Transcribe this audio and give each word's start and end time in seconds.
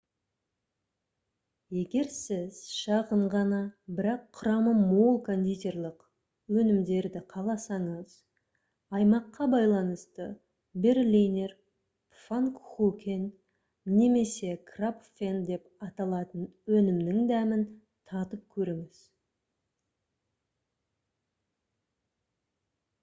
егер 1.79 2.07
сіз 2.13 2.61
шағын 2.75 3.19
ғана 3.33 3.57
бірақ 3.99 4.23
құрамы 4.37 4.71
мол 4.77 5.19
кондитерлік 5.27 6.07
өнімдерді 6.61 7.21
қаласаңыз 7.33 8.15
аймаққа 9.01 9.49
байланысты 9.53 10.27
berliner 10.87 11.53
pfannkuchen 12.17 13.29
немесе 13.99 14.55
krapfen 14.73 15.39
деп 15.51 15.87
аталатын 15.89 16.49
өнімнің 16.79 17.23
дәмін 17.35 17.67
татып 18.15 18.43
көріңіз 18.57 19.07